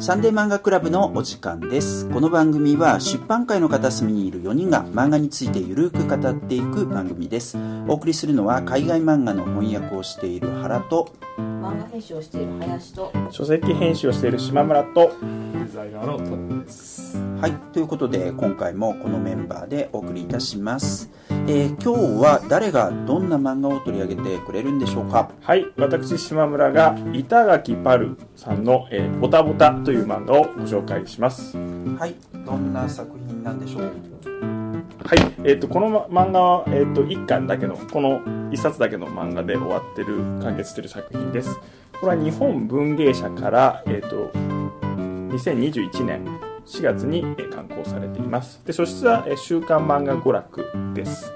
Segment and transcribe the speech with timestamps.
[0.00, 2.08] サンデー漫画クラブのお時間です。
[2.10, 7.58] この番組は出版界の片隅にいる4人が漫画についてゆるく語っていく番組です。
[7.88, 21.10] お送りするのは海外漫画の翻訳をしている原と、漫画編集をしている林と書籍編集をしている島村とデザイナーのトッですはい、ということで今回もこのメンバーでお送りいたします。
[21.50, 25.30] えー今日は誰がどんな漫画を取り上げてくれるんでしょうか？
[25.42, 31.56] はい私島村が板垣パルさんの、えーボタボタ」という漫画をご紹介します。
[31.56, 33.82] はい、どんな作品なんでしょう？
[33.82, 38.20] はい、えー、とこのま漫画は、えー、と1巻だけのこの
[38.50, 41.58] 1冊だけの漫画で終わってる完結してる作品です。
[42.00, 44.30] これは日本文芸社から、えー、と
[45.34, 46.24] 2021年
[46.66, 48.60] 4月に、えー刊行されています。
[48.66, 51.32] で書質は、えー週刊漫画娯楽です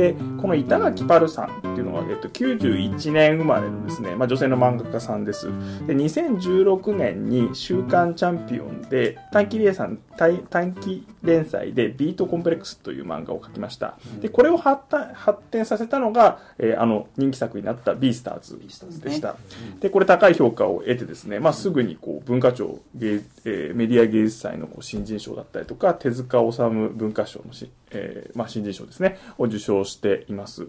[0.00, 5.46] でこの板垣パルさんっていうのは、えっと、91年生まれのですね、まあ、女性の漫画家さんです。
[5.86, 13.98] で2016年に「週刊チャンピオン」で短期連載短短期連載で「ビートコンプレックス」という漫画を描きました。
[14.20, 18.58] でこれを発展発展させたのが、えーあの人気作になった「ビースターズ」
[19.02, 19.36] でした。
[19.80, 30.68] でこれ高い評価を得てですね、まあ、すぐにこう文化庁芸、えーメディア芸術祭のこう新人賞だったりとか手塚治虫文化賞のし、えーまあ、新人賞ですねを受賞しています。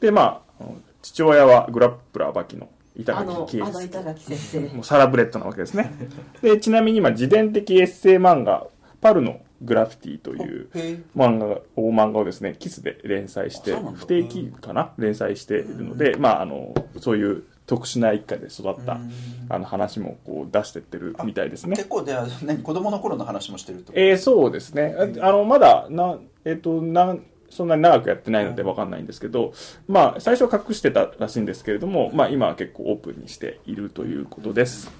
[0.00, 0.64] でまあ
[1.02, 4.60] 父親はグラップラーバキの板垣圭あの板垣先生。
[4.74, 5.92] もうサラブレッドなわけですね。
[6.42, 8.66] でちなみに今自伝的エッセイ漫画
[9.00, 10.68] 「パルのグラフィティ」という
[11.16, 14.92] 漫画大漫画をですねキスで連載して不定期かな？
[14.98, 18.98] 連載しているので、まあ、あのそういう特殊な一家で育った
[19.48, 21.74] あの話もこう出してってるみたいですね。
[21.76, 23.92] 結構では何子供の頃の話もしてると？
[23.96, 24.94] えー、そうですね。
[25.20, 29.52] ああのまだなえっ、となんそんなに長くやってないので分かんないんですけど、
[29.86, 34.90] まあ、最初は隠してたらしいんですけれども、まあ、今は結構オープンにしているということです。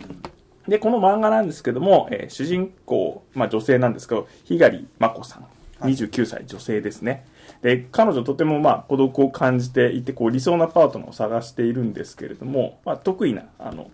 [0.68, 5.46] で、この漫画なんですけども、えー主人公、まあ女性なんですけど、ひがりまこさん。
[5.80, 7.26] 29歳女性ですね。
[7.62, 13.90] で、彼女とてもまあ孤独を感じていて、こう理想なパートナーを探しているんですけれども、まあ得意な、あの、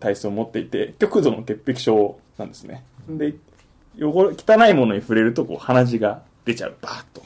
[0.00, 2.84] 体質を持っていて、極度の潔癖症なんですね。
[3.08, 3.34] で、
[4.00, 7.22] 汚れ、汚いものに触れると、こう鼻血が出ちゃう、バーッと。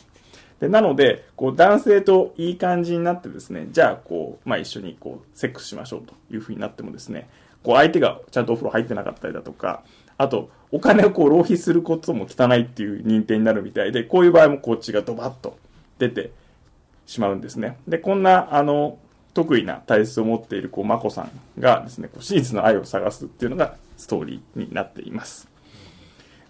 [0.60, 7.28] で、なので、こう男性といい感じになってですね、じゃあ、こう、まあ一緒にこう、セックスしましょうというふうになってもですね、
[7.68, 9.82] こう相手がちゃんとお風呂入ってなかったりだとか、
[10.16, 15.58] あと、お金をこう浪費することも汚いっていう認定になるみたいで、こういう場合もこっちがドバッと
[15.98, 16.30] 出て
[17.04, 17.76] しまうんですね。
[17.86, 18.96] で、こんな、あの、
[19.34, 21.30] 得意な体質を持っている、こう、まこさん
[21.60, 25.46] がですね、こう真実の愛を探すっていうのがストーリーになっています。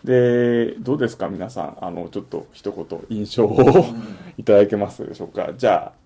[0.05, 1.79] で、どうですか皆さん？
[1.81, 3.87] あの、ちょっと一言印象を
[4.39, 5.51] いただけますでしょうか？
[5.59, 5.98] じゃあ、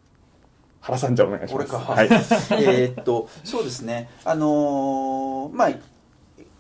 [0.82, 1.74] 原さんじゃあお願いします。
[1.74, 2.06] はい。
[2.62, 4.10] えーっとそうですね。
[4.24, 5.70] あのーまあ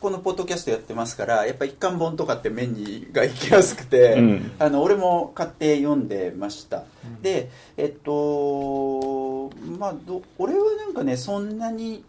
[0.00, 4.52] このポッドキャストやってますからやっぱ一巻本とかって目にが行きやすくて、うん。
[4.58, 6.82] あの俺も買って読んでました、
[7.20, 12.04] でえっとまあど俺はなんかねそんなに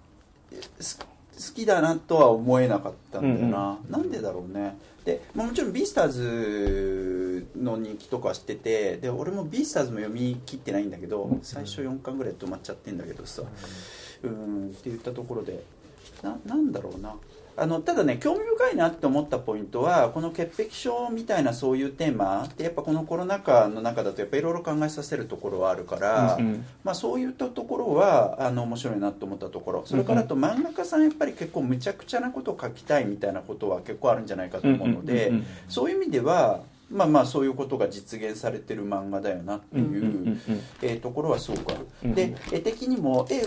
[1.54, 4.78] きだなとは思えなかったんだよな、なんでだろうね。
[5.06, 13.44] で、まあ、もちろんビースターズの人気とかは知っててで俺もビースターズも読み切ってないんだけど最初4巻ぐらいで止まっちゃってんだけどさ。
[14.24, 15.64] うんって言ったところで
[16.22, 17.14] ななんだろうな
[17.56, 26.66] あのただね興味深いなって思ったポイントはこの潔癖症みたいなそういうテーマってやっぱこのコロナ禍の中だとやっぱいろいろ考えさせるところはあるから、うんうん。
[26.84, 29.84] まあ、そういったところはあの面白いなと思ったところ。
[29.86, 35.46] それからあと漫画家さんやっぱり結構むちゃくちゃなことを書きたいみたいなことは結構あるんじゃないかと思うので、うんうんうんうん。
[35.70, 40.38] そういう意味ではまあまあそういうことが実現されてる漫画だよなっていう,、
[40.82, 43.42] えーところはすごくある、で絵的にも絵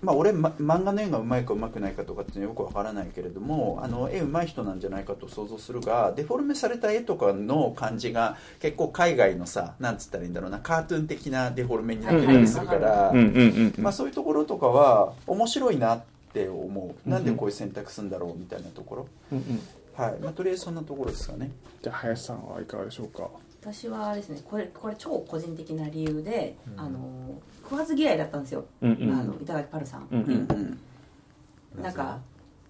[0.00, 13.12] まあ、俺、ま、漫画の絵がうまいかうまくないかとかってよくわからないけれどもあの絵うまい人なんじゃないかと想像するがデフォルメされた絵とかの感じが結構海外のさなんつったらいいんだろうなカートゥーン的なデフォルメになってたりするから、
[13.92, 17.10] そういうところとかは面白いなって思う。
[17.10, 19.60] なんでこういう選択するんだろうみたいなところ、うんうん。
[19.96, 20.20] はい。
[20.20, 21.50] まあ、とりあえずそんなところですかね。
[21.82, 23.28] じゃあ林さんはいかがでしょうか？
[23.72, 26.98] 私はですねこれこれ超個人的な理由で、あの
[27.62, 29.12] 食わず嫌いだったんですよ、うんうん。
[29.12, 30.28] あの板垣パルさん、うんうん。
[30.28, 30.78] うん
[31.82, 32.18] なんか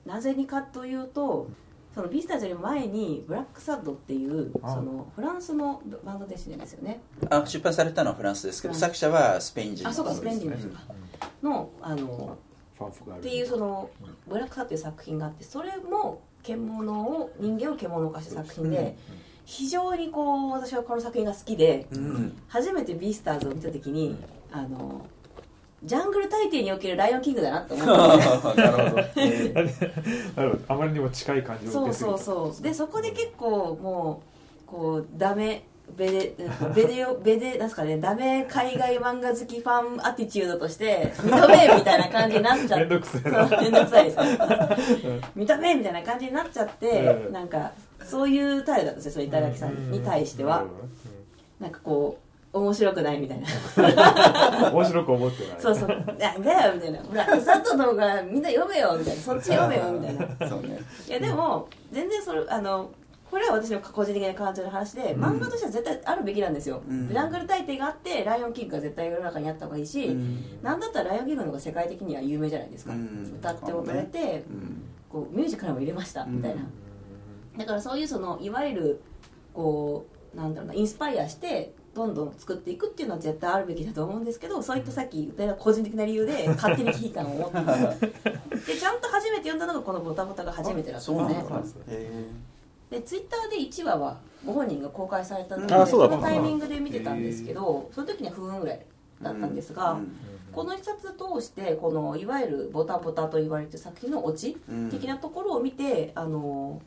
[0.05, 1.49] なぜにかというと
[1.95, 4.75] そのビースターズより前にブラックサッドっていうあ。
[4.75, 7.01] そのフランスのバンドですですよね。
[7.31, 10.83] あ出版されたのはフランスですけどうん作者はスペイン人のあそうかスペイン人の人か。
[11.43, 12.37] のあの
[12.77, 13.21] ファンフがある。
[13.21, 13.89] っていうその
[14.27, 18.97] ブラックサっていう作品があってそれも獣を人間を獣化した作品で、
[19.50, 22.39] 非常にこう私はこの作品が好きでうん。
[22.49, 24.15] 初めてビースターズを見た時に
[24.53, 25.06] あの
[25.83, 28.15] ジャングル大帝におけるライオンキングだなって思った。
[28.15, 28.97] んですよなるほど。
[30.37, 32.19] なるほどあまりにも近い感じをそう受けすぎた。
[32.19, 32.62] そうそう。
[32.62, 34.23] でそこで結構も
[34.67, 35.62] うこうダメ
[35.96, 36.35] ベデ
[36.75, 43.49] ベデオ ベデなんすかねダメ海外漫画好きファンアティチュードとして認めみたいな感じになっちゃって めんどくせえな。
[43.49, 44.17] そうめんどくさいです。
[44.19, 47.32] 認めみたいな感じになっちゃって、うん。
[47.32, 47.73] なんか
[48.05, 50.64] そういう態度だったんですよ板垣さんに対しては、
[51.61, 52.19] なんかこ
[52.52, 54.69] う面白くないみたいな。
[54.69, 55.56] う ん面白く思ってない。
[55.58, 55.88] そうそう。
[55.88, 56.99] なんだよみたいな。
[57.02, 59.23] ほら佐藤の方がみんな読めよみたいな。
[59.23, 60.49] そっち読めよみたいな。
[60.49, 60.79] そうね。
[61.08, 62.91] いやでも全然それあの
[63.31, 67.09] これは私の個人的な感情の話で、漫画としては絶対あるべきなんですよ、うん。
[67.09, 70.63] ジャングル大帝があってライオンキングが絶対世の中にあった方がいいし、うん。
[70.63, 73.35] なんだったらライオンキングの方が世界的には有名じゃないですか、うん。
[73.39, 74.83] 歌って踊れて、うん。
[75.09, 76.63] こうミュージカルも入れましたみたいな、
[77.57, 79.03] だからそういうそのいわゆる
[79.55, 87.59] こうなんだろうなインスパイアしてどんどん作っていくっていうのは絶対あるべきだと思うんですけどそういったさっき言ったような個人的な理由で勝手に危機感を持って。
[88.73, 91.35] でちゃんと初めて読んだのがこの「ボタボタ」が初めてだったんで。
[91.35, 92.29] すねそうなんだへ
[92.90, 98.81] でツイッターで1話はご本人が公開されたので、うだったのタイミングで見てたんですけどその時には不運ぐらい
[99.23, 100.17] だったんですが、うん。
[100.52, 104.90] この一冊通してこのいわゆるボタボタと言われてる作品のオチうん。
[104.90, 106.81] 的なところを見て、あの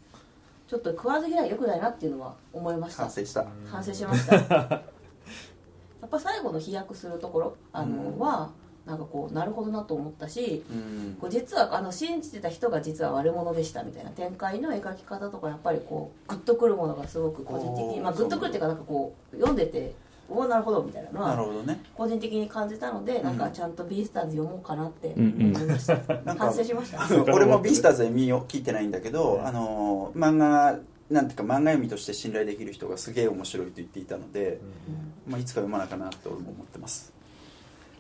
[0.68, 3.04] ちょっと食わず嫌い良くないなっていうのは思いました。
[3.04, 3.46] 反省した。
[3.66, 4.36] 反省しました。
[6.02, 8.20] やっぱ最後の飛躍するところあの、うん。
[8.20, 8.50] は
[8.86, 11.18] なんかこうなるほどなと思ったしうん。
[11.20, 19.94] こう実はあの信じてた人が実は悪者でしたみたいな展開の描き方とかやっぱりこうグッとくるものがすごく個人的に、まあ、グッとくるっていうかなんかこう読んでて
[20.32, 21.84] おおなるほどみたいなのはなるほどね。
[21.94, 23.24] 個人的に感じたので、ん。
[23.24, 25.56] なんかちゃんとビースターズ読もうかなってうんうん。
[25.56, 27.00] 思いました、なんか反省しました。
[27.34, 30.80] 俺もビースターズで見よ聞いてないんだけど、あの漫画
[31.10, 34.62] なんていうか漫画読みとして信頼できる人がすげえ面白いと言っていたので、
[35.28, 37.14] まあ、いつか読まなきゃなって俺も思ってます。
[37.20, 37.21] あ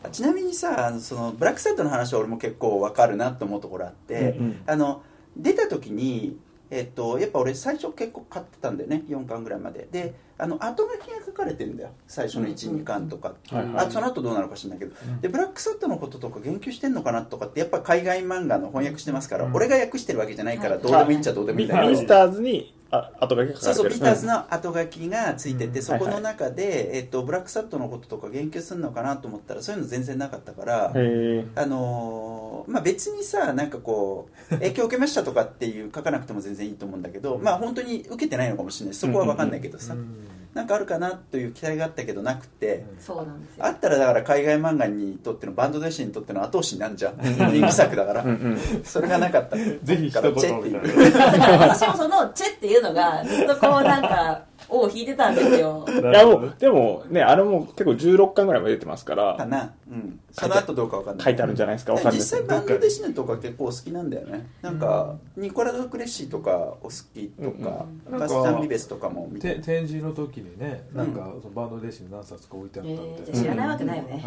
[0.09, 4.61] ちなみにさそのブラックサットの話は俺も結構わかるなって思うところあって、うんうん。
[4.65, 5.03] あの
[5.37, 6.37] 出た時に
[6.73, 9.89] えっと、やっぱ俺最初結構買ってたんだよね4巻ぐらいまで。
[9.91, 13.85] であの後書きが書かれてるんだよ最初の12巻とか、はいはい。
[13.87, 19.53] あその後どうなのか知らないけど、でブラックサットのこととか言及してんのかなとかってやっぱ海外漫画の翻訳してますから、うん。
[19.53, 20.81] 俺が訳してるわけじゃないからはい。
[20.81, 25.83] どうでもいいっちゃどうでもいいんだけど、ミスターズにあ後書きがそうそうビーターズの後書きがついてて、うん。
[25.83, 30.93] そこの中で、えっと、ブラックサットのこととか言及するのかなと思ったらそういうの全然なかったから、あ
[31.65, 38.93] のーまあ、別にさなんかこう影響を受けましたとかっていう書かなくても全然いいと思うんだけど、まあ本当に受けてないのかもしれない。
[38.93, 39.95] しそこは分かんないけどさ、
[40.53, 43.65] なんかあるかなという期待があったけどなくて、そうなんですよ。
[43.65, 47.15] あったらだから海外漫画にとってのバンド弟子にとっての後押しになるじゃん。
[47.21, 48.83] 人気作だから、うんうん。
[48.83, 49.55] それがなかった。
[49.83, 55.85] ぜひ一だからチェ言みたいな私もその「チェ」っていうのがずっとこうなんか尾を引いてたんですよ。
[55.89, 59.35] いやもうでもねあれも結構16巻ぐらいまで出てますから。
[59.35, 61.25] かな、うん、その後どうかわかんない。
[61.25, 61.93] 書いてあるんじゃないですか？
[61.93, 62.13] わかんない。
[62.13, 64.47] 実です際バンドデシネとか結構好きなんだよね。
[64.61, 66.51] なんか、ニコラド・クレッシーとか
[66.81, 69.55] お好きとか、うんバスチャン・ビベスとかも見て。
[69.55, 74.25] て展示の時にねなんかそのバンド弟子に何冊か置いてあえったみー、たいなじゃあ知らないわけないよね。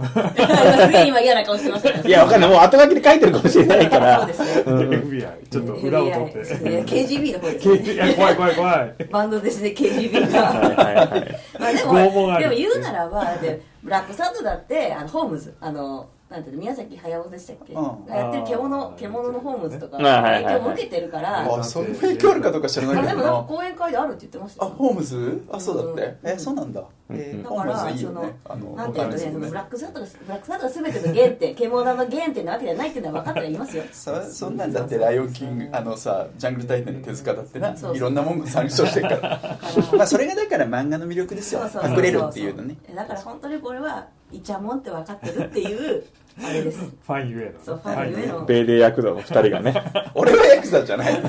[0.87, 2.51] すげえ今嫌な顔してましいやわかんない。
[2.51, 4.19] もう後書きで書いてるかもしれないから。
[4.21, 6.39] そうですねうん FBI ちょっと裏を取って。
[6.85, 7.95] FBI KGB の方ですね。
[7.95, 8.95] いや怖い怖い怖い。
[9.11, 11.41] バンドですね KGB はいがはいはい。
[11.59, 18.07] まあでもでも言うならばだってブラックサッドだってあのホームズあのなんていうの宮崎駿でしたっけ、うん。
[18.07, 18.95] がやってるあ獣ー。
[18.97, 23.15] 獣のホームズとか影響も受けてるから、あそんな影響あるかどうか知らないあけどな。
[23.15, 24.73] でもなんか講演会であるって言ってましたよ。
[24.73, 25.45] あホームズ？
[25.53, 26.31] あそうだって、うん。
[26.33, 27.41] えそうなんだ、えうん。
[27.41, 33.85] ーだからムズいいよそのねあのなんていうのねブラックサッドがブラックサッドが全ての原点 獣の原点なわけじゃないっていうのは分かってはいますよ。
[33.93, 39.41] そそんなんだって「ライオンキング」あのさジャングル大帝の手塚だってないろんなもんが参照してるから。
[39.97, 41.61] まあそれがだから漫画の魅力ですよ。
[41.85, 42.77] 隠れるっていうのね。
[42.93, 46.05] だから本当にこれはイチャモンって分かってるっていう
[46.45, 46.79] あれです。
[46.81, 48.45] ファンゆえのそうファンゆえの。
[48.45, 49.75] 米でヤクザの2人がね。
[50.15, 51.13] 俺はヤクザじゃない。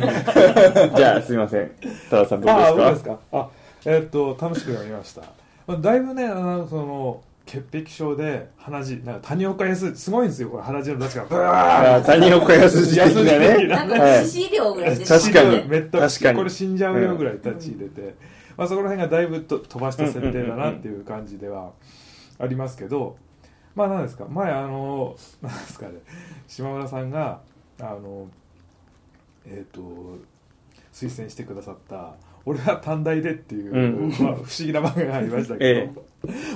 [0.95, 1.71] じゃあすいません。
[2.09, 2.79] 多田さんどうああ、ですか？
[2.79, 3.19] そうですか？
[3.33, 3.49] あ、
[3.85, 5.21] えっと、楽しく読みました。
[5.67, 11.25] まあだいぶね、あの、その、潔癖症で鼻血、なんか谷岡康、すごいんですよ、これ鼻血の出しが。
[11.25, 13.67] ブワあ谷岡康二的なね。
[13.67, 15.63] なんかはい致死量ぐらいで確かに。
[15.67, 16.37] めっちゃ確かに。
[16.39, 18.15] これ死んじゃうよぐらい立ち入れて、
[18.57, 21.69] まあ、そこら辺がだいぶと飛ばした設定だなっていう感じでは
[22.39, 23.17] ありますけど、
[23.75, 25.99] まあ何ですか前あのなんですかね
[26.47, 27.41] 島村さんが
[27.79, 28.27] あの
[29.45, 29.81] えっ、と
[30.91, 32.15] 推薦してくださった
[32.45, 34.09] 「俺は短大で」っていう、うん。
[34.09, 35.89] まあ、不思議な漫画がありましたけど、え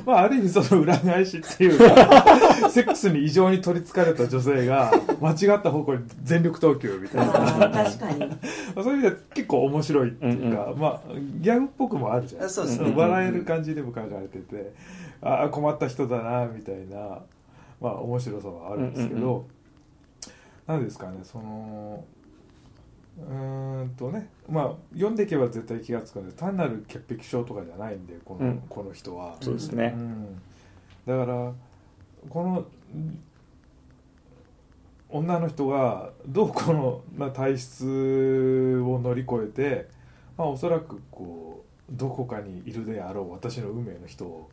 [0.06, 2.24] まあある意味その裏返しっていうか
[2.70, 4.92] セックスに異常に取りつかれた女性が
[5.22, 7.70] 間違った方向に全力投球みたいな。
[7.70, 8.20] 確かに。
[8.76, 11.02] まあそういう意味では結構面白いっていうか、まあ
[11.42, 12.44] ギャグっぽくもあるじゃん。
[12.44, 12.94] あそうですね。
[12.96, 14.74] 笑える感じでも書かれてて
[15.22, 17.20] ああ困った人だなみたいな
[17.82, 19.44] まあ面白さはあるんですけど、うんうん。
[20.68, 22.04] なんですかねその
[23.28, 29.38] うーんとねまあ読んでいけば絶対気がつくんで単なる潔癖症とかじゃないんでこの,、うんこの人は。
[29.42, 30.00] そうですねう。
[30.00, 30.42] ん
[31.06, 31.54] だから
[32.30, 33.20] このうん
[35.12, 39.90] 女の人がどうこのな体質を乗り越えて、
[40.38, 44.48] まあ、おそらくこうどこかにいるであろう私の運命の人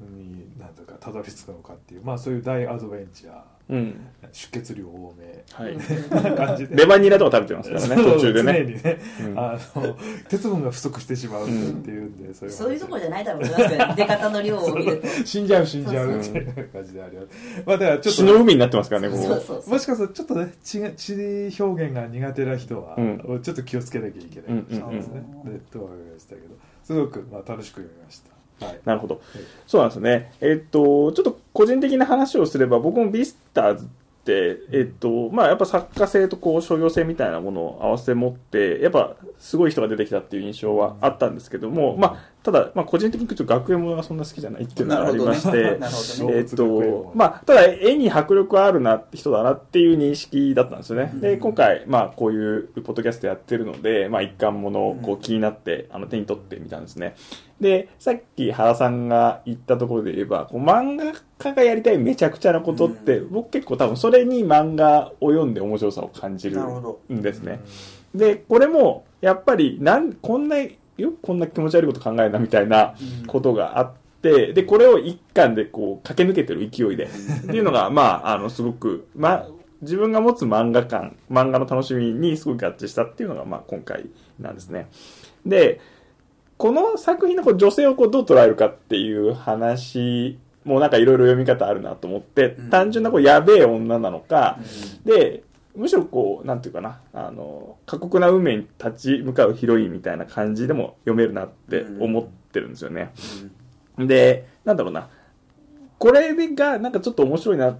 [0.00, 4.00] に何とかたどり着くのかっていう、まあ、そういう大アドベンチャーうん。
[4.32, 5.44] 出血量多め。
[5.52, 5.76] はい。
[6.10, 6.76] な感じで。
[6.76, 8.60] レバニラとか食べてますからね、途中で常ね。
[8.62, 9.38] にね、うん。
[9.38, 9.96] あの
[10.28, 15.06] 鉄分が不足してしまうっていうんで、そそういうところじゃないだろうと思いますけど出方の量を見ると。
[15.24, 17.28] 死んじゃう死んじゃうっていう感じであります。
[17.64, 19.22] まあだからちょっと血の海になってますからね、ここ。
[19.22, 19.70] そうそうそう。
[19.70, 29.20] もしかするとちょっとね血が血表現が苦手な人は、うちょっと気をつけなきゃいけないかもしれないですね、うんでとは思いましたけどすごく、まあ、楽しく読みましたはいなるほど。
[29.66, 30.32] そうなんですね。
[30.40, 33.88] えっと、ちょっと個人的な話をすれば、僕もビスターズっ
[34.24, 45.78] て、えっと、まあやっぱ作家性とこう商業性みたいなものを合わせ持って、やっぱすごい人が出てきたっていう印象はあったんですけども、まあ、ただ、まあ個人的にちょっと学園ものがそんな好きじゃないっていうのがありまして、 なるほどね。
[45.80, 51.10] なるほどねえっと、まあ、ただ絵に迫力あるな、人だなっていう認識だったんですよね。
[51.14, 57.14] で、今回、まあ、こういうポッドキャストやってるので、まあ、一貫ものをこう気になって、あの、手に取ってみたんですね。
[57.62, 66.60] で、さっき原さんが言ったところで言えば、こう漫画家がやりたいめちゃくちゃなことって、僕結構多分それに漫画を読んで面白さを感じる
[67.10, 67.60] んですね。
[68.14, 70.56] で、これも、やっぱり、なん、こんな、
[70.96, 72.94] よくこんな気持ち悪いこと考えるなみたいな
[73.26, 77.08] ことがあって、で、これを一巻でこう、駆け抜けてる勢いで、っ
[77.46, 79.46] ていうのが、まあ、あの、すごく、まあ、
[79.82, 84.06] 自分が持つ漫画感、漫画の楽しみにすごく合致したっていうのが、まあ、今回
[84.38, 84.88] なんですね。
[85.44, 85.80] で、
[86.56, 92.70] この作品のこう女性をこうどう捉えるかっていう話もなんかいろいろ読み方あるなと思って、うん。
[92.70, 94.58] 単純なこうやべえ女なのか、
[95.04, 95.42] で、
[95.74, 103.12] むしろこう、なんていうかな、あの、過酷な運命に立ち向かうヒロインみたいな感じでも読めるなって思ってるんですよね。
[103.98, 105.08] で、なんだろうな、
[105.98, 107.78] これがなんかちょっと面白いな、好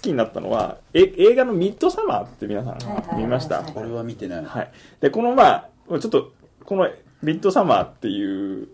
[0.00, 3.62] きになったのは、え映画のミッドサマーって皆さん見ました？
[3.62, 4.72] はいこれは見てない、はい。
[5.00, 6.32] で、このまあ、ちょっと、
[6.64, 6.88] この
[7.22, 8.68] ミッドサマーっていう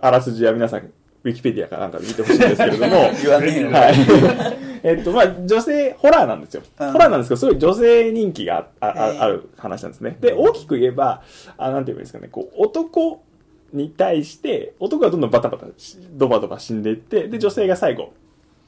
[0.00, 0.92] あらすじは皆さん、
[1.24, 3.94] ウィキペディアかなんかで見てほしいんですけれども、 言わねえよ、はい。
[4.84, 6.62] えっと、まあ、女性、ホラーなんですよ。
[6.78, 10.18] うんホラーなんですけど、すごい女性人気があああある話なんですね。
[10.20, 11.22] で、大きく言えば、
[11.56, 13.22] あなんて言えばいいですかね、こう、男
[13.72, 18.12] に対して、男がどんどんバタバタし、ドバドバ死んでいって、で、女性が最後、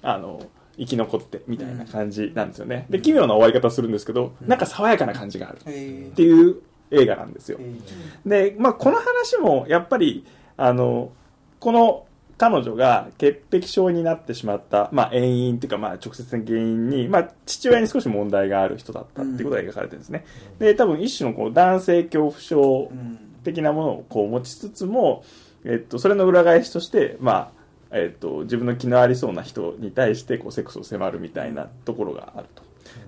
[0.01, 0.41] あの、
[0.79, 2.87] 生き残って、みたいな感じなんですよね。
[2.89, 5.59] で、奇妙な終わり方するんですけど、なんか爽やかな感じがある。
[5.67, 6.57] へっていう
[6.91, 8.51] 映画なんですよえ。
[8.53, 10.25] で、まあ、この話も、やっぱり、
[10.57, 11.13] あの、
[11.61, 12.07] この
[12.39, 20.25] 彼女が潔癖症になってしまった、まあ、遠因っていうか、まあ、直接的原因に、まあ、父親に少し問題がある人だったっていうことが描かれてるんですね。
[20.59, 25.23] で、多分一種のこう男性恐怖症うん的なものをこう持ちつつも、
[25.65, 27.53] えっと、それの裏返しとして、ま
[27.93, 32.65] あ、えっと、自分の気のありそうな人に対してこうセックスを迫るみたいなところがあると。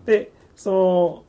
[0.06, 1.24] で、その、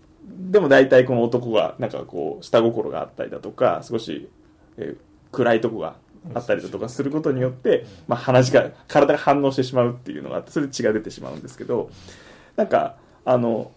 [0.52, 4.30] でも大体この男がなんかこう下心があったりだとか、少し、
[4.78, 4.98] えー
[5.32, 5.96] 暗いとこが
[6.34, 11.90] あったりだとかすることによって、まあ話が、体が反応してしまうっていうのがあって、それで血が出てしまうんですけど、
[12.56, 12.96] なんか、
[13.26, 13.72] あの、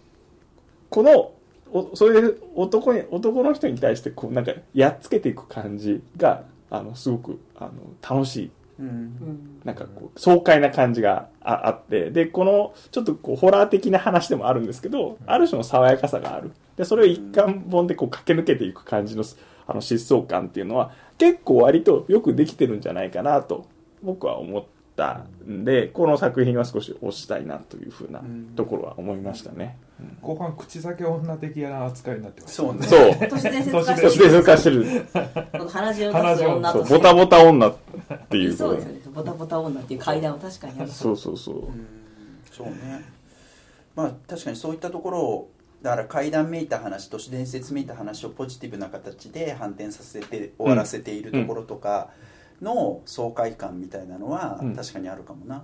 [0.89, 1.33] この、
[1.71, 7.71] おそういう男に、男の人に対してこうなんかやっつけていく感じが、あの、すごく、あの、
[8.01, 16.51] 楽しいうんうんなんかこう、爽快な感じがああって、で、この、ちょっとこう、ホラー的な話でもあるんですけど、ある種の爽やかさがある。
[16.75, 19.23] で、それを一貫本でこう、駆け抜けていく感じの、
[19.67, 23.65] あの、疾走感っていうのは、結構割とよくできてるんじゃないかなと、
[24.01, 24.63] 僕は思っ
[24.95, 28.21] たんで、この作品は少し推したいなというふうな
[28.55, 29.77] ところは思いましたね。
[30.21, 32.87] 後半口先女的な扱いになってましたそうね。
[32.87, 33.29] そう。
[33.29, 35.05] 都市伝説化そしてる。
[35.69, 37.75] 鼻血を出す女ボタボタ女っ
[38.29, 38.53] ていう。
[38.53, 38.75] そう。
[38.75, 39.99] ですよねボタボタ女っていう。
[39.99, 41.17] 階段を確かにあるそう。
[41.17, 41.37] そう。
[41.37, 41.55] そう。
[41.55, 41.59] う。
[41.69, 41.87] ん
[42.51, 42.67] そう。
[42.67, 43.05] ね
[43.95, 44.73] まあ確かにそう。
[44.73, 45.51] いったところを
[45.83, 52.09] だから怪談めいた話都市伝説めいた話をポジティブな形で反転させて終わらせているところとか
[52.61, 54.75] の爽快感みたいなのはうん。
[54.75, 55.61] 確かにあるかもな、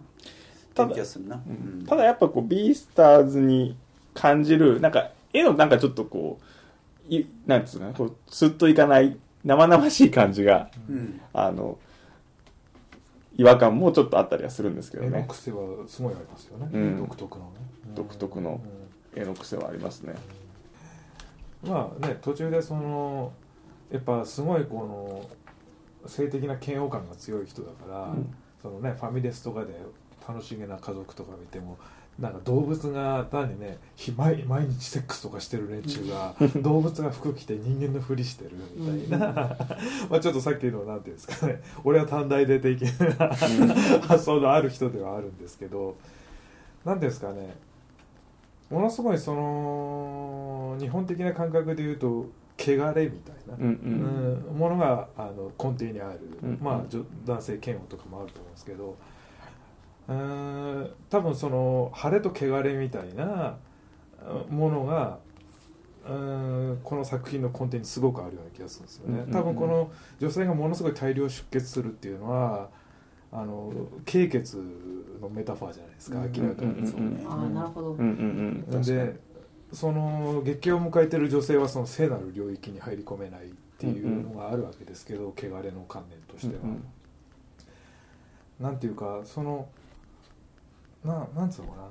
[0.75, 1.85] ただっていう気がするな、うん。
[1.87, 3.77] ただやっぱこうビースターズに
[4.13, 6.37] 感じるなんか絵のなんかちょっとこ
[7.09, 11.21] ういなんつうのかなこうスッといかない生々しい感じがうん。
[11.31, 11.79] あの
[13.37, 16.97] 違和感もちょっとあったりはするんですけど絵のね癖はすごいありますよね、うん。
[16.97, 17.51] 独特のね。
[17.95, 18.59] 独特の。
[18.73, 18.78] うん
[19.15, 20.15] 絵の癖はありますね。
[21.63, 23.33] まあね途中でその
[23.91, 25.29] やっぱすごいこ
[26.03, 28.33] の性的な嫌悪感が強い人だから、うん。
[28.61, 29.73] そのねファミレスとかで
[30.27, 31.77] 楽しげな家族とか見ても
[32.19, 39.27] なんか動物が単にねひ毎毎日セックスとかしてる連中が 動物が服着て人間のふりしてるみたいな。
[40.09, 43.27] まあちょっとさっきのなんていうんですかね俺は短大で的な
[44.01, 45.95] 発想 のある人ではあるんですけど
[46.83, 47.55] なんていうんですかね
[48.69, 54.49] ものすごいその日本的な感覚で言うと汚れみたいな、うんうん。
[54.51, 58.97] うんものがあの根底にある、うんまあ女男性嫌悪とかもあると思うんですけど
[60.07, 63.57] うーん多分その晴れと汚れみたいな
[64.49, 65.19] うんものが
[66.05, 69.33] うーんこの作品の根底にすごくあるような気がするんですよね、うんうんうん。
[69.33, 72.69] 多分この女性がものすごい大量出血するっていうのは
[73.31, 73.71] あの
[74.05, 74.57] 経血
[75.21, 78.81] のメタファーじゃないですかうん明らかに、ねああなるほど、うんうんうん。
[78.81, 79.19] で
[79.71, 86.83] その月経を迎えてる女性はその聖なる領域に入り込めないっていうのがあるわけですけど、汚れの観念としては、うん。
[88.59, 89.69] なんていうかその
[91.03, 91.83] ななんつうのかな。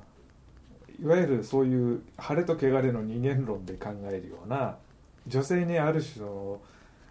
[1.00, 4.76] いわゆるそういう晴れと汚れの二元論で考えるような
[5.28, 6.60] 女性にある種の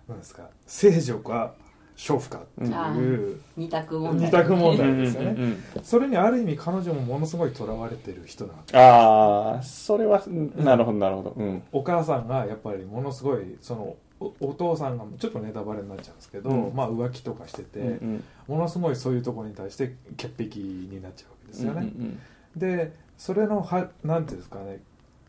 [0.10, 1.54] なんですか聖女か
[1.98, 4.28] 娼婦かっていう二択問題。
[4.28, 5.30] 二択問うんうん題ですよね。
[5.32, 10.22] うんうんそれにある意味彼女もものすごいとらわれてる人なわけああそれは
[10.56, 11.30] なるほどなるほど。
[11.32, 11.64] うん。
[11.72, 16.76] お母さんがやっぱりものすごいそのおお父さんがちょっとネタバレになっちゃうんですけど、うん。
[16.76, 18.24] まあ浮気とかしてて、うんうん。
[18.48, 22.20] ものすごいそういうところに対して潔癖になっちゃうわけですよね、うん
[22.56, 24.80] でそれのはなんていうんですかね。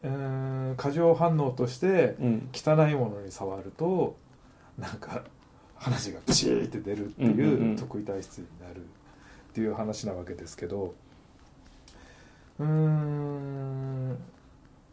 [0.02, 2.48] うーん過剰反応としてうんうん。
[2.52, 4.16] 汚いものに触ると
[4.78, 5.24] なんか
[5.78, 7.74] 話がプシーって出るっていうんうんうん。
[7.74, 10.94] う得意体質になるっていう話なわけですけど
[12.58, 14.18] うーん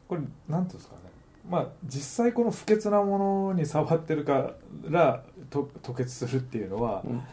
[0.07, 1.01] これなんていうんですかね。
[1.49, 3.17] まあ実際この不潔なも
[3.49, 4.51] のに触ってるか
[4.89, 7.23] らと吐血するっていうのはうん。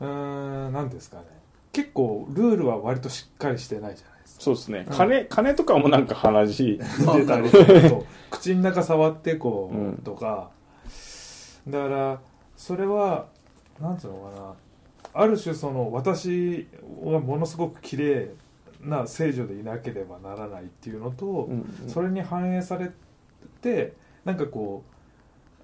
[0.00, 1.24] うーんなんですかね。
[1.72, 4.42] 結構ルールは割としっかりしてないじゃないですか。
[4.42, 4.84] そうですね。
[4.88, 4.96] うん。
[4.96, 7.48] 金金とかもなんか話出たり。
[8.30, 9.96] 口の中触ってこう、うん。
[9.98, 10.50] とか
[11.68, 12.20] だから
[12.60, 13.26] それは
[13.80, 14.54] なんつうのかな。
[15.22, 16.68] ある種その私
[17.02, 18.30] はものすごく綺麗
[18.82, 22.90] な聖女でいなければならないっていうのと、うんそれに反映され
[23.62, 23.94] て
[24.26, 24.84] なんかこ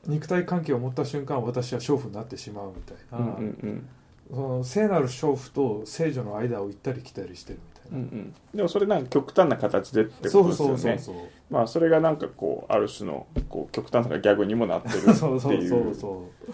[0.07, 3.89] う肉体関係を持った瞬間私は娼婦になってしまうみたいな、うんうん
[4.29, 7.99] その聖なる娼婦と聖女の間を行ったり来たりしてるみたいな。
[7.99, 8.35] うんうん。
[8.57, 10.99] でもそれなんか極端な形でってそうことですよね。
[10.99, 15.41] そうそうそうまあそれがなんかこうある種のこう極端なギャグにもなってるって そう。
[15.41, 16.53] そういそううそう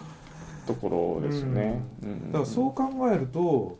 [0.65, 1.81] ところですよね。
[2.03, 2.31] うん。
[2.31, 3.77] だからそう考えると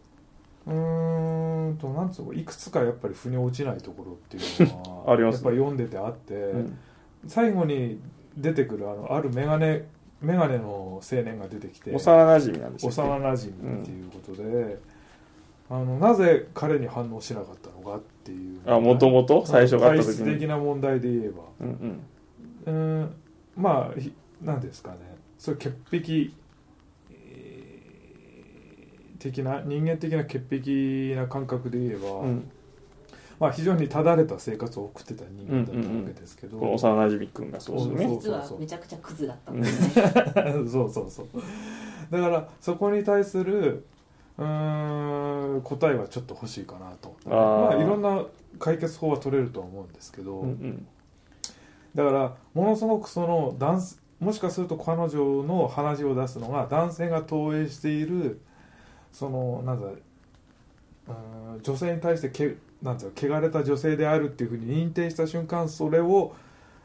[0.66, 5.36] うーんとなんつうのいくつかやっぱり腑に落ちないところっていうのは ありますね。
[5.36, 6.78] やっぱり読んでてあって、うん。
[7.28, 8.00] 最後に
[8.38, 9.86] 出てくるあのあるメガネ
[10.22, 11.98] メガネの青年が出てきて幼
[12.38, 12.90] 馴染なんですよ。
[12.90, 14.80] 幼なじみっていうことで、
[15.70, 21.44] あのなぜ彼に反応しなかったのかっていうあもともと最初があった時体質的にな問題で言えば。
[21.60, 22.00] うん
[22.66, 23.14] うーん。
[23.58, 24.98] まあひなんですかね。
[25.38, 26.32] そういう潔癖えー
[29.24, 32.26] 的な人間的な潔癖な感覚で言えば、うん。
[32.26, 32.52] うん
[33.40, 38.06] まあ、非常にただれた生活を送ってた人間だったわけですけど、この幼馴染君がそうですよね。
[38.06, 40.04] そう実はめちゃくちゃクズだったんですね。
[40.72, 41.28] そうそうそう。
[42.10, 43.86] だからそこに対する
[44.38, 48.24] うーん答えはちょっと欲しいかなとまあいろんな
[48.60, 50.88] 解決法は取れるとは思うんですけど、うんうん。
[51.96, 58.40] だからものすごくその男性もしかすると彼女の話を出すのが男性が投影している
[59.14, 66.36] そのなんだうーん女性に対してけなんだ汚れた女性であるっていうふうに認定した瞬間それを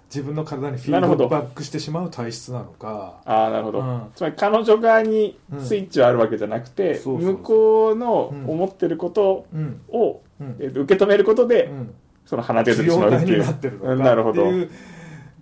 [0.09, 4.11] 自分の体にフィードバックしてしまう体質なのか、ああなるほど、うん。
[4.15, 9.81] つまり彼女側にスイッチはあるわけじゃなくて、向こうのうん思ってることうん。
[9.91, 10.57] を、うん。
[10.61, 13.45] えーと受け止めることで、うん、その鼻出てしまうっていう。
[13.45, 14.45] なってるなるほど。
[14.45, 14.69] かっていう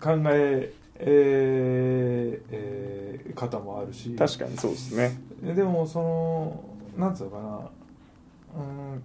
[0.01, 4.17] 考ええーえー方もあるし。
[4.17, 5.17] 確かにそうですね。
[5.55, 6.65] でもその
[6.97, 7.71] なんつうのかな。
[8.59, 8.63] う
[8.97, 9.03] ん。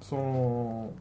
[0.00, 0.92] その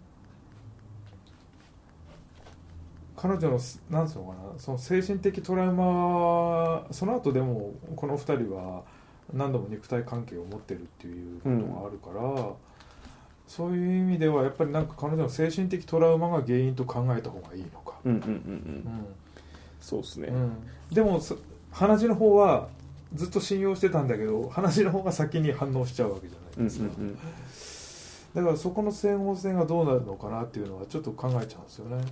[3.15, 4.60] 彼女のすなんつうのかな。
[4.60, 8.83] その精神的トラウマはその後でもこの二人は
[9.33, 12.53] 何度も肉体関係を持ってるっていうことがあるから、
[13.47, 18.31] そういう意味ではやっぱりなんか彼女の精神的トラウマが原因と考えた方がいいのか、うんうんうんうん。
[18.31, 19.05] うん。
[19.79, 20.51] そうですね、うん、
[20.91, 21.38] でもそ
[21.71, 22.67] 鼻血の方は
[23.13, 27.19] ずっと信用してたんだけど鼻血の方が先に反応しちゃうわけじゃうんないですか、うんうん
[28.35, 32.03] だからそこの整合性がどうなるのかなっていうのはちょっと考えちゃうんですよね、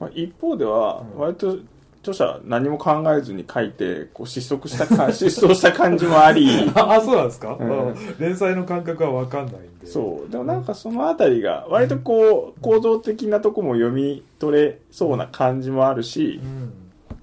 [0.00, 1.20] まあ、一方ではうん。
[1.20, 1.58] 割と
[2.02, 6.48] 女著者は何も考えずに書いてこう失速したか失踪した感じもあり。
[6.74, 7.94] ああそうなんですか、うん。
[8.18, 9.86] 連載の感覚は分かんないんで。
[9.86, 10.30] そう。
[10.30, 16.72] でもなんかそのあたりが割とこう構造的なとこも読み取れそうな感じもあるしうん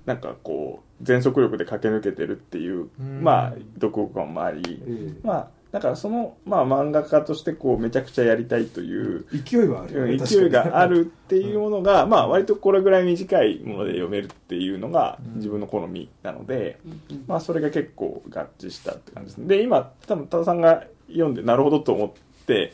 [0.06, 3.24] なんかこう全速力で駆け抜けてるっていううん。
[3.24, 4.82] まあ読後感もあり。
[4.88, 9.94] えまあだからそのまあ漫画家としてこうめちゃくちゃやりたいというえ勢いはある。
[9.94, 15.36] よねうん勢いがあるっていうものが、まあ割とこれぐらい短いもので読めるっていうのがうん。
[15.36, 17.24] 自分の好みなので、うん。
[17.28, 19.38] まあそれが結構合致したって感じです。
[19.40, 19.48] ね。
[19.48, 22.72] で、今、多分多田さんが読んでなるほどと思って、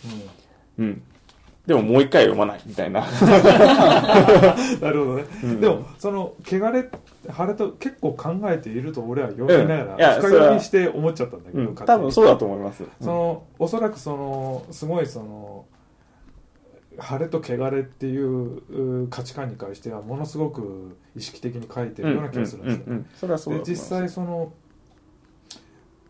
[0.77, 0.85] うん。
[0.85, 1.03] うん。
[1.65, 3.01] でももう一回読まないみたいな。
[3.11, 5.61] なるほどね、うん。
[5.61, 6.89] でもその汚れ
[7.31, 12.83] 腫れと結構考えていると俺は読みながら深読みして思っちゃったんだけど、うん、多分そうだと思います。
[12.99, 15.65] そのおそらくそのすごいその
[16.99, 23.75] 腫れと汚れっていうう価値観に関してはものすごく意識的に書いてるような気がするんですよ、うんうんうんそれはそうだで実。
[23.77, 24.51] 際その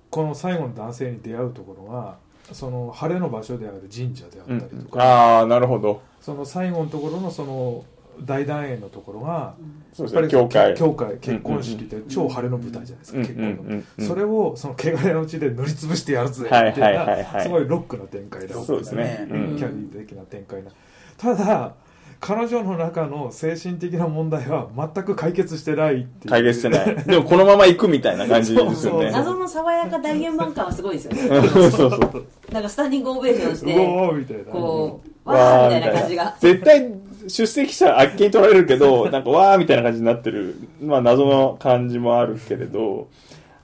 [0.09, 2.17] この最後の男性に出会うところが
[2.53, 6.01] その晴れの場所である神社であったりとか、ああ、なるほど。
[6.19, 7.85] その最後のところのその
[8.23, 9.55] 大団円のところが
[9.93, 10.21] そうですね。
[10.21, 10.75] やっぱり教会。
[10.75, 19.27] 教会結婚式で超晴れの舞台じゃないですか、うん結婚の、うんうんうんそれをその汚れの地で塗りつぶしてやるぜってはいいうはいのはいすごいロックな展開だそうですね。
[19.29, 20.71] ううんんキャリー的な展開な
[21.17, 21.73] ただ
[22.21, 26.29] 彼女の中の精神的な問題は全く解決してないっていう。
[26.29, 26.95] 解決してない。
[27.03, 28.75] でもこのまま行くみたいな感じですよね。
[28.75, 31.41] そうそう謎の爽やか大円満感はすごいですよね。
[31.49, 32.27] そうそうそう。
[32.51, 34.43] なんかスタンディングオベーションしうておーみたいな。
[34.43, 36.35] こうわーみたいな感じが。
[36.39, 36.93] 絶対
[37.27, 43.07] 出席者あっけに取られるけど、 なんかわーみたいな感じになってる、まあ謎の感じもあるけれど、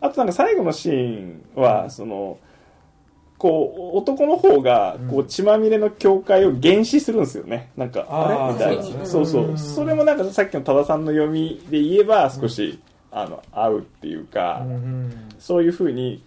[0.02, 2.38] あとなんか最後のシーンは、その、
[3.38, 7.70] こう、男の方が、こうう、血まみれの境界を原始するんですよね。
[7.78, 8.54] なんか、あれ？
[8.54, 9.06] みたいな。
[9.06, 12.80] そうそうそれもなんかさっきの多田さんの読みで言えば、少し、
[13.12, 16.24] あの、合うっていうか、うんそういうふうに、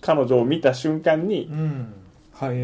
[0.00, 1.50] 彼女を見た瞬間に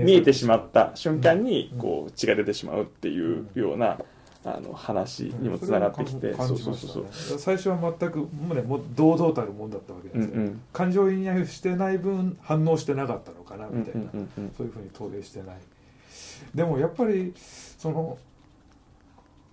[0.04, 1.78] 見えてしまった瞬間にうん。
[1.78, 3.98] こう血が出てしまうっていうような
[4.46, 7.02] あの話にもつながってきてうじましたそうそうそう。
[7.04, 7.08] ね。
[7.38, 10.60] 最初は全くもうねもう堂々たるもんだったわけですよ、うんうん。
[10.72, 15.56] 感情移入してない分反応してなかったのかなうんみたいな、うんうんそういうふうに投影してない。
[16.54, 17.32] でもやっぱり
[17.78, 18.18] その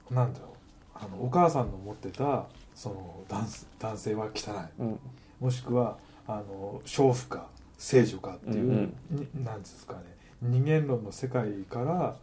[0.09, 0.49] なんだろう。
[0.93, 3.45] あのお母さんの持ってたその男
[3.79, 4.81] 男性は汚い。
[4.81, 4.99] うん。
[5.39, 10.01] もしくはあの娼婦か聖女かっていう、うんになんですかね。
[10.41, 12.15] 人間論の世界から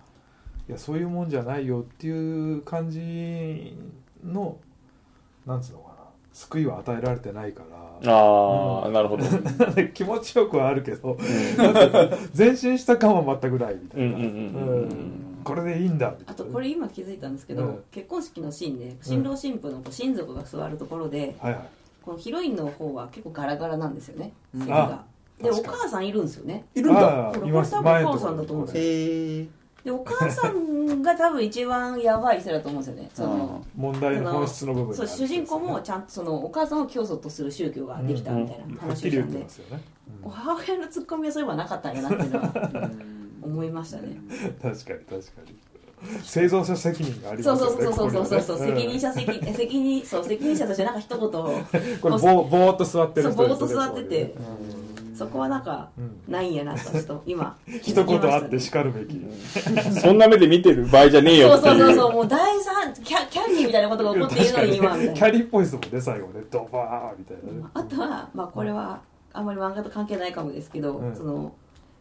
[0.69, 3.75] いやそういうもんじゃないよっていう感じ
[4.23, 4.59] の
[5.47, 5.95] なんつうのかな。
[6.35, 7.63] 救いは与えられてないか
[8.03, 8.13] ら。
[8.13, 9.25] ああなるほど。
[9.95, 11.17] 気持ちよくはあるけど。
[12.37, 14.07] 前進した感は全くないみたいな。
[14.07, 16.15] うんうんうんうんうんこれでいいんだ。
[16.27, 17.83] あとこれ今気づいたんですけど、うん。
[17.91, 21.69] 結婚式のシーンで新郎新婦のこう親族が座るところで、はいはい。
[22.03, 24.35] このヒロインの方は結構ガラガラなんですよね。
[24.55, 24.61] うん。
[24.61, 25.05] 席が。
[25.41, 26.67] でお母さんいるんですよね。
[26.75, 27.33] いるんだ。
[27.35, 33.11] これお母さんだと思うんですよでお母さんが多分一番やばい人だと思うんですよね。
[33.15, 39.83] その問題の本質の部分そう主人公もちゃんとそのお母さんを教祖とする宗教ができたみたいな話をしたんでますよね、
[40.23, 42.91] お母親のツッコミはそういえばなかったんやなっていうのは
[43.43, 44.09] 思いましたね。
[44.09, 45.57] うん確かに確かに。
[46.23, 48.67] 製造者責任がありますよねそうそうそうそうそうね。
[48.67, 51.27] 責任者責え責任そう責任者としてなんか一言。
[51.29, 51.65] を これ
[52.01, 54.35] ぼーぼーっと座ってる人そうぼーっと座ってて
[55.19, 56.33] そこはなんかうん。
[56.33, 59.21] ないんやなとちょっと 今一言あって叱るべき、
[60.01, 65.13] そんな目で見てる場合じゃねえよそうそうそうそうもう第三キャキャンディーみたいなことが起こっているのに今みたいな。
[65.15, 66.45] キャリーっぽいですもんね最後ね。
[66.51, 67.69] ドバーみたいなね。
[67.75, 69.01] あとはまあこれは
[69.33, 71.15] あんまり漫画と関係ないかもですけど、うん。
[71.15, 71.53] その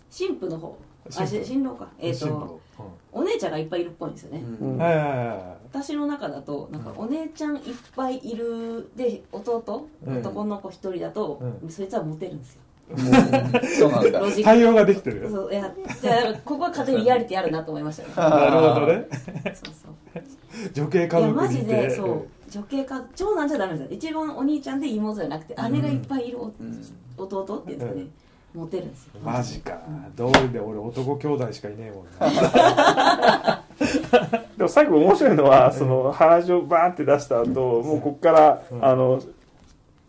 [0.09, 0.77] 新婦の方。
[1.15, 1.87] あ新郎か。
[1.99, 4.77] えっ、進と路お姉ちゃんがいっぱいいるっぽいんですよね、うん。
[4.77, 7.61] はいはいは私の中だとなんかお姉ちゃんいっ
[7.95, 10.17] ぱいいるで弟、うん。
[10.19, 11.69] 男の子一人だと、うん。
[11.69, 12.61] そいつはモテるんですよ
[12.95, 14.21] そうなんだ。
[14.43, 15.69] 対応ができてるそういやいや
[16.11, 18.29] だからここは勝手にリアリティあるなと思いましたね。
[18.29, 19.07] なるほどね。
[19.53, 20.71] そうそう。
[20.73, 21.81] 女系家いやマ族にいて。
[21.81, 22.27] ジでそう。
[22.49, 23.87] 女系か長男じゃダメですよ。
[23.91, 26.85] 一番お兄ちゃんで妹じゃなくて姉がいっぱいいるお、うん
[27.17, 28.05] 弟っていうんですかね、
[28.53, 29.11] モテるんですよ。
[29.23, 29.81] マジか。
[30.15, 33.63] どうりで俺男兄弟しかいねえもんな。
[34.55, 38.85] でも最後面白いのはその話をバーンって出した後もうここからうん。
[38.85, 39.21] あの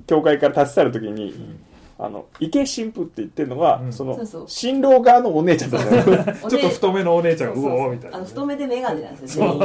[0.06, 1.58] 教会から立ち去る時に
[2.00, 3.92] あの池神父って言ってるのはうん。
[3.92, 4.44] そのそうそう。
[4.46, 7.78] 新郎側のお姉ちゃんだったのいおちょっと太めのお姉ちゃんがうそうそう。
[7.78, 9.60] そうおーみたいなあの太めでメガネなんですよ全員。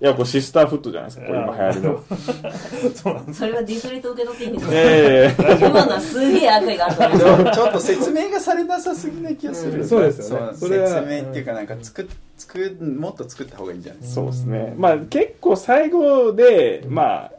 [0.00, 2.04] やこれシスターフットじゃないですかこれ今流行りの。
[2.94, 3.38] そうなんです。
[3.40, 10.46] それはディスレと受け取っていいんですか、ええ今のはすげえ悪意があるとちょっと説明がされなさすぎな気がする、うんそうですよね。
[10.52, 10.88] そうそれは。
[10.88, 12.06] 説明っていうかなんか作っ
[12.38, 14.20] 作っもっと作った方がいいんじゃないですか。
[14.20, 14.74] そうですね。
[14.76, 17.32] まあ結構最後でまあ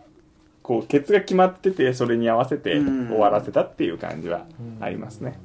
[0.67, 3.08] こうケツが決まっててそれに合わせてうん。
[3.08, 4.45] 終わらせたっていう感じは
[4.82, 5.39] ありますね、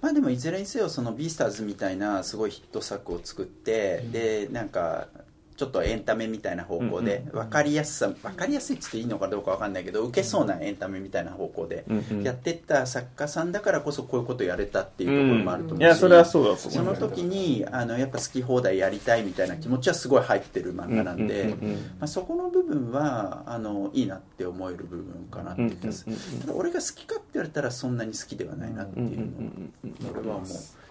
[0.00, 5.08] まあでもいずれにせよそのビースターズみたいなすごいヒット作を作って、でなんか
[5.56, 11.84] ちょっとエンタメみたいな方向でうん分かりやすさ分かりやすいっつっていいのかどうか分かんないけど受けそうなエンタメみたいな方向で
[12.22, 21.56] やってった作家さんだからこそこういうことやれたっていうところもあると思うし、いやそれはそうその時にあのやっぱ好き放題やりたいみたいな気持ちはすごい入ってる漫画なんで、
[21.98, 26.04] まあ、そこの部分はあのいいなって思える部分かなってす
[26.40, 30.46] ただ俺が好きかって言われたらそんなに好きではないなっていうのは、俺はもう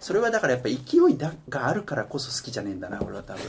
[0.06, 3.42] それはだからやっぱ勢いだがあるからこそ好きじゃねえんだな俺は多分。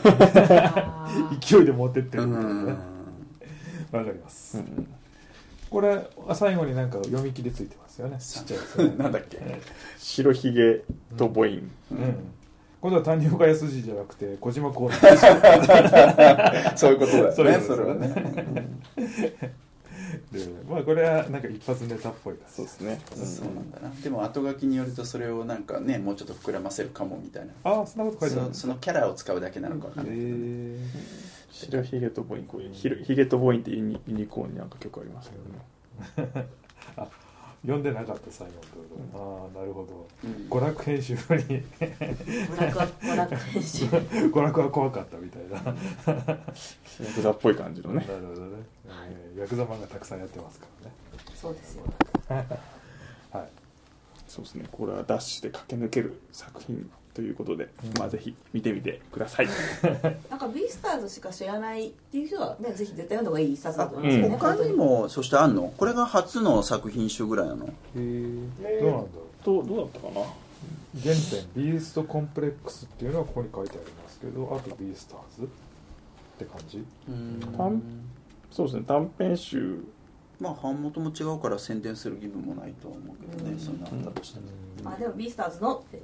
[1.39, 2.33] 勢いで持ってってうる
[3.93, 4.89] わかります、うんうん
[5.69, 8.17] これ最後になんか読み切りついてますよね。
[8.21, 8.95] ちっちゃいですよね。
[9.03, 9.37] なんだっけ。
[9.41, 9.61] え
[9.99, 10.85] 白ひげ
[11.19, 12.15] と母音、えうん。
[12.81, 14.89] 今度は谷岡康二じゃなくて小島光
[16.77, 17.33] そういうことだよね。
[17.35, 19.57] そういうことそれはですね
[20.33, 23.91] でまあこれはなんか一発ネタっぽいですそうですね、そうなんだな。
[24.03, 27.53] でも後書きによるとそれをなんかねもうちょっと膨らませるかもみたいな。
[27.65, 30.17] ああそんなこと書いてあるんですそそのキャラを使うだけなのかわかんない。
[30.17, 30.79] けど、え
[31.51, 36.49] 白ひげと母音こういうひろひげと母音ってユニユニコーンになんか曲ありますけどね。
[36.97, 37.09] ー、
[37.63, 38.67] 読んでなかった最後のと。
[38.69, 40.07] ころ、ああなるほど。
[40.25, 40.49] うん。
[40.49, 41.19] 娯楽編集に。
[41.19, 45.63] 娯楽は娯楽編集娯楽は怖かったみたいな。
[45.63, 46.41] なる
[47.05, 48.07] ヤクザっぽい感じのね。
[48.07, 50.95] ほどね、えーヤクザ漫画たくさんやってますからね。
[51.35, 51.85] そうですよ。
[52.29, 53.49] はい。
[54.27, 54.67] そうですね。
[54.71, 59.49] これはダッシュで駆け抜ける作品ということで、うんまあぜひ見てみてください。
[60.29, 65.73] なんかビースターズしか知らないっていう人はねぜひ絶対読んだ方がいい一冊だあと思いますよね、他にもそしてあんの？
[65.79, 67.67] これが初の作品集ぐらいなの？
[67.67, 69.45] へえどうなんだろう？
[69.45, 70.27] とどうだったかな？
[71.03, 75.49] 原点ビーストコンプレックスっていうのはここに書いてありますけどあとビースターズっ
[76.39, 76.85] て感じ？
[77.57, 77.83] 短
[78.51, 78.85] そうですね。
[78.87, 79.85] 短編集。
[80.39, 83.59] まあ版元も違うから宣伝する義務もないとは思うけどね、うん。
[83.59, 84.47] そんなあったとしても、
[84.85, 85.99] まあでもビースターズのって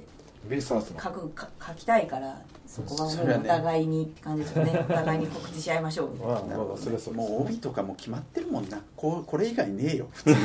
[0.49, 1.01] ビースターズの。
[1.01, 4.85] 書くか書きたいからそこはもそうお互いにって感じですよね。
[4.89, 6.33] お互いに告知し合いましょうみたいな。
[6.57, 8.81] まあまあそれはそもう帯とかも決まってるもんな。
[8.95, 10.07] こうこれ以外ねえよ。
[10.11, 10.37] 普通に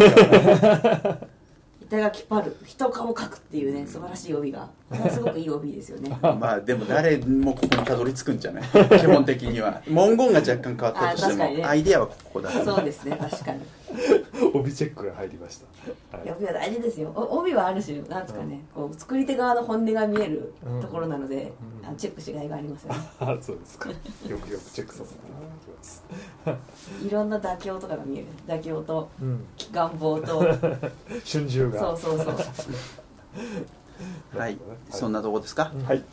[1.88, 4.68] 板垣パル人顔書くっていうね素晴らしい帯が
[5.10, 6.16] すごくいい帯ですよね。
[6.22, 8.62] まあでも誰もここにたどり着くんじゃない？
[8.98, 9.82] 基本的には。
[9.86, 11.64] 文言が若干変わったとしても、ね。
[11.64, 12.64] アイデアはここだから。
[12.64, 13.60] そうですね確かに。
[14.54, 15.60] 帯チェックが入りまし
[16.10, 16.30] た、はい。
[16.30, 17.12] 帯は大事ですよ。
[17.14, 21.86] お帯はある種なんですかねこう作り手側の本音が見えるところなので、うん。
[21.86, 23.00] あのチェックしがいがありますよね。
[23.20, 23.90] あ そうですか。
[23.90, 23.94] よ
[24.38, 27.04] くよくチェックさせていただきます。
[27.06, 28.26] いろんな妥協とかが見える。
[28.46, 29.44] 妥協とうん。
[29.72, 30.38] 願望と。
[30.40, 31.78] 春秋が。
[31.78, 32.34] そうそうそう
[34.36, 34.58] はい。
[34.90, 36.04] そんなとこですか、はい。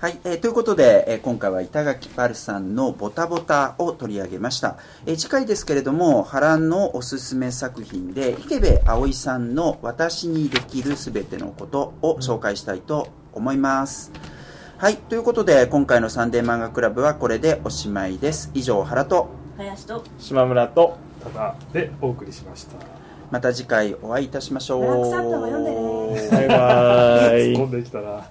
[0.00, 4.76] はい、えーということで、えー今回は板垣パルさんの「ボタボタ」を取り上げました、
[5.06, 14.12] えー次回ですけれども波乱のおすすめ作品で池部葵さんの「私にできるすべてのこと」を紹介したいと思います、
[14.78, 14.96] はい。
[14.96, 18.50] ということで今回の「サンデー漫画クラブ」はこれでおしまいです。
[18.54, 19.28] 以上原と。
[19.56, 20.02] 林と。
[20.18, 23.01] 島村とただでお送りしました
[23.32, 25.10] また次回お会いいたしましょう。
[26.30, 27.54] バイバイ。
[27.54, 28.28] 突っ込んできたな